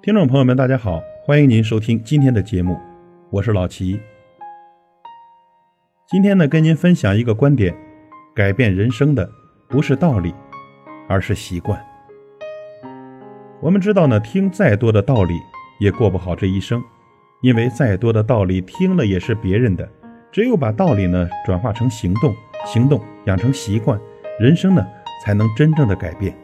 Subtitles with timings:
[0.00, 2.78] 听众朋友们，大家好，欢迎您收听今天的节目，
[3.30, 4.00] 我是老齐。
[6.06, 7.74] 今天呢，跟您分享一个观点：
[8.32, 9.28] 改变人生的
[9.68, 10.32] 不是道理，
[11.08, 11.84] 而是习惯。
[13.60, 15.34] 我们知道呢，听再多的道理
[15.80, 16.80] 也过不好这一生，
[17.42, 19.88] 因为再多的道理听了也是别人的。
[20.30, 22.32] 只有把道理呢转化成行动，
[22.64, 24.00] 行动养成习惯，
[24.38, 24.86] 人生呢
[25.24, 26.36] 才能真正的改变。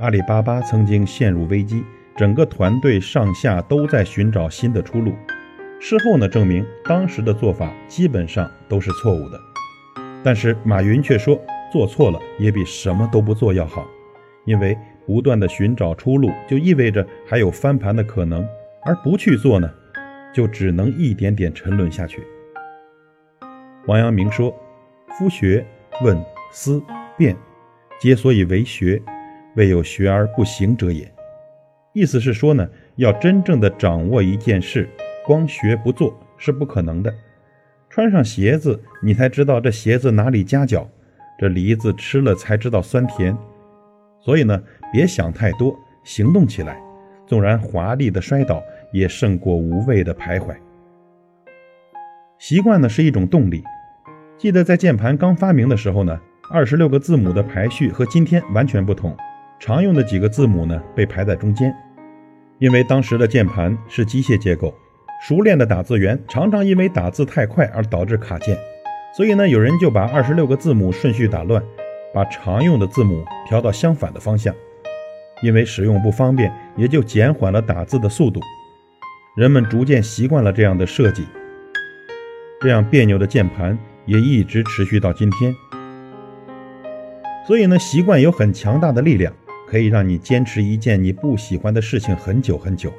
[0.00, 1.84] 阿里巴巴曾经陷入危机，
[2.16, 5.12] 整个团队上下都在寻找新的出路。
[5.80, 9.40] 事后呢，证明当时的做法基本上都是错误的。
[10.24, 11.40] 但是马云却说，
[11.72, 13.86] 做错了也比什么都不做要好，
[14.44, 14.76] 因为
[15.06, 18.46] 不断的寻找出路，就意味着还有翻盘的可能，
[18.84, 19.70] 而不去做呢，
[20.34, 22.22] 就只能一点点沉沦下去。
[23.86, 24.52] 王阳明说
[25.18, 25.64] ：“夫学
[26.02, 26.16] 问
[26.50, 26.82] 思
[27.16, 27.36] 辨，
[28.00, 29.02] 皆所以为学。”
[29.56, 31.12] 未有学而不行者也。
[31.92, 34.88] 意思是说呢，要真正的掌握一件事，
[35.26, 37.12] 光学不做是不可能的。
[37.90, 40.86] 穿上鞋子，你才知道这鞋子哪里夹脚；
[41.40, 43.36] 这梨子吃了才知道酸甜。
[44.20, 44.62] 所以呢，
[44.92, 46.80] 别想太多，行动起来。
[47.26, 48.62] 纵然华丽的摔倒，
[48.92, 50.54] 也胜过无谓的徘徊。
[52.38, 53.64] 习惯呢是一种动力。
[54.36, 59.14] 记得在键盘刚发明的时候呢，二十六个字母的排序和今天完全不同。
[59.60, 61.74] 常用的几个字母呢，被排在中间，
[62.58, 64.72] 因为当时的键盘是机械结构，
[65.20, 68.56] 熟练的打字员常常因为打字太快而导致卡键，
[69.14, 71.62] 所以呢，有人就把二十六个字母顺序打乱，
[72.14, 74.54] 把常用的字母调到相反的方向，
[75.42, 78.40] 因为使用不方便，也就减缓了打字的速度。
[79.36, 81.26] 人们逐渐习惯了这样的设计，
[82.62, 85.54] 这样别扭的键盘也一直持续到今天。
[87.48, 89.32] 所以呢，习惯有很强大的力量。
[89.66, 92.90] 可以让你坚持一件你不喜欢的事情很久很久。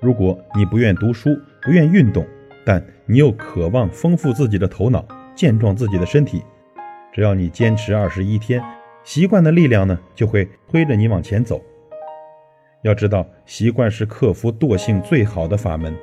[0.00, 2.26] 如果你不愿读书，不愿运动，
[2.64, 6.42] 但你又渴望丰富自己的头脑，健壮自己的身体，
[7.12, 8.62] 只要你坚持二十一天，
[9.04, 11.62] 习惯的力量呢就会推着你往前走。
[12.82, 15.94] 要知道，习惯是克服惰性最好的法门。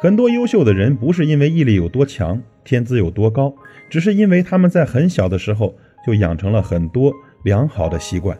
[0.00, 3.52] 很多优秀的人不是因为毅力有多强，天资有多高，
[3.90, 5.74] 只是因为他们在很小的时候
[6.06, 7.12] 就养成了很多
[7.44, 8.38] 良好的习惯。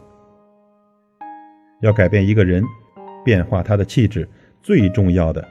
[1.80, 2.62] 要改变一个人，
[3.24, 4.28] 变化他的气质，
[4.62, 5.46] 最重要的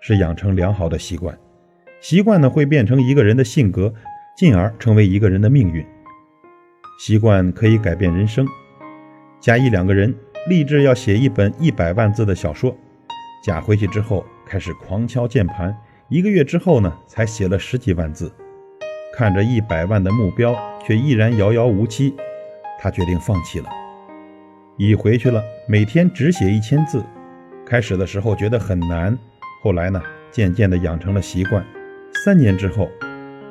[0.00, 1.38] 是养成良好的习惯。
[2.00, 3.92] 习惯呢，会变成一个人的性格，
[4.36, 5.84] 进而成为一个人的命运。
[6.98, 8.46] 习惯可以改变人生。
[9.40, 10.14] 甲乙两个人
[10.48, 12.74] 立志要写一本一百万字的小说，
[13.44, 15.76] 甲回去之后开始狂敲键盘，
[16.08, 18.32] 一个月之后呢，才写了十几万字。
[19.16, 20.54] 看着一百万的目标，
[20.86, 22.14] 却依然遥遥无期，
[22.78, 23.68] 他决定放弃了。
[24.76, 27.04] 乙回去了，每天只写一千字。
[27.64, 29.16] 开始的时候觉得很难，
[29.62, 31.64] 后来呢，渐渐的养成了习惯。
[32.24, 32.88] 三年之后，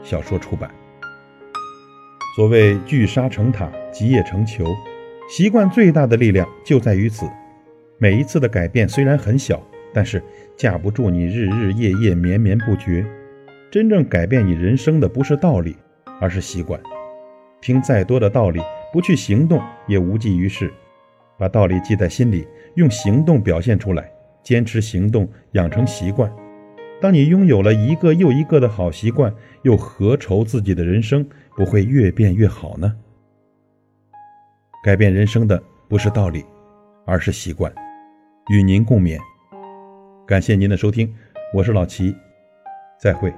[0.03, 0.69] 小说出版。
[2.35, 4.65] 所谓聚沙成塔，集腋成裘，
[5.29, 7.25] 习惯最大的力量就在于此。
[7.97, 9.61] 每一次的改变虽然很小，
[9.94, 10.21] 但是
[10.57, 13.05] 架不住你日日夜夜绵绵不绝。
[13.71, 15.75] 真正改变你人生的不是道理，
[16.19, 16.79] 而是习惯。
[17.63, 18.59] 听再多的道理，
[18.91, 20.72] 不去行动也无济于事。
[21.38, 24.12] 把道理记在心里，用行动表现出来，
[24.44, 26.29] 坚持行动，养成习惯。
[27.01, 31.25] 当你拥有了一个又一个的好习惯，又何愁自己的人生
[31.56, 32.94] 不会越变越好呢？
[34.84, 36.44] 改变人生的不是道理，
[37.06, 37.74] 而是习惯。
[38.50, 39.18] 与您共勉。
[40.28, 41.13] 感谢您的收听，
[41.53, 42.13] 我是老齐，
[43.00, 43.34] 再会。